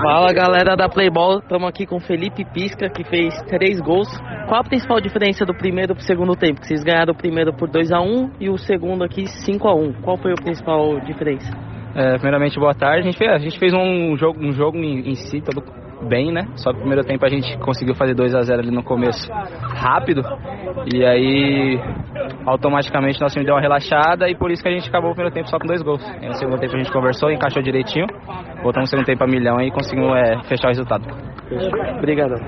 Fala 0.00 0.32
galera 0.32 0.76
da 0.76 0.88
Playball, 0.88 1.40
estamos 1.40 1.68
aqui 1.68 1.84
com 1.84 1.98
Felipe 1.98 2.44
Pisca, 2.44 2.88
que 2.88 3.02
fez 3.02 3.34
três 3.48 3.80
gols. 3.80 4.08
Qual 4.46 4.60
a 4.60 4.62
principal 4.62 5.00
diferença 5.00 5.44
do 5.44 5.52
primeiro 5.52 5.92
para 5.92 6.02
o 6.02 6.04
segundo 6.04 6.36
tempo? 6.36 6.60
Que 6.60 6.68
vocês 6.68 6.84
ganharam 6.84 7.12
o 7.12 7.16
primeiro 7.16 7.52
por 7.52 7.68
2 7.68 7.90
a 7.90 8.00
1 8.00 8.30
e 8.38 8.48
o 8.48 8.56
segundo 8.56 9.02
aqui 9.02 9.26
5 9.26 9.66
a 9.66 9.74
1 9.74 9.94
Qual 10.02 10.16
foi 10.16 10.32
a 10.32 10.36
principal 10.36 11.00
diferença? 11.00 11.50
É, 11.96 12.12
primeiramente, 12.12 12.60
boa 12.60 12.74
tarde. 12.74 13.00
A 13.00 13.02
gente 13.02 13.18
fez, 13.18 13.30
a 13.32 13.38
gente 13.38 13.58
fez 13.58 13.74
um 13.74 14.16
jogo, 14.16 14.38
um 14.40 14.52
jogo 14.52 14.78
em, 14.78 15.00
em 15.10 15.14
si, 15.14 15.40
todo 15.40 15.64
bem, 16.06 16.30
né? 16.32 16.46
Só 16.54 16.70
no 16.70 16.78
primeiro 16.78 17.02
tempo 17.02 17.24
a 17.24 17.28
gente 17.28 17.58
conseguiu 17.58 17.94
fazer 17.94 18.14
2 18.14 18.34
a 18.34 18.42
0 18.42 18.60
ali 18.60 18.70
no 18.70 18.84
começo, 18.84 19.28
rápido. 19.32 20.22
E 20.92 21.04
aí, 21.04 21.80
automaticamente, 22.46 23.20
nosso 23.20 23.34
time 23.34 23.44
deu 23.44 23.54
uma 23.54 23.60
relaxada 23.60 24.28
e 24.28 24.36
por 24.36 24.50
isso 24.50 24.62
que 24.62 24.68
a 24.68 24.72
gente 24.72 24.88
acabou 24.88 25.10
o 25.10 25.14
primeiro 25.14 25.34
tempo 25.34 25.48
só 25.48 25.58
com 25.58 25.66
dois 25.66 25.82
gols. 25.82 26.04
E 26.22 26.26
no 26.26 26.34
segundo 26.34 26.58
tempo 26.60 26.74
a 26.76 26.78
gente 26.78 26.92
conversou, 26.92 27.30
encaixou 27.30 27.62
direitinho. 27.62 28.06
Voltamos 28.62 28.88
no 28.88 28.90
segundo 28.90 29.06
tempo 29.06 29.24
a 29.24 29.26
milhão 29.26 29.60
e 29.60 29.70
conseguimos 29.70 30.16
é, 30.16 30.42
fechar 30.44 30.66
o 30.66 30.70
resultado. 30.70 31.04
Obrigado. 31.98 32.40